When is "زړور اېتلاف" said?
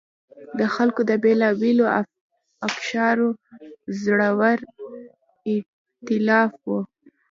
4.03-6.51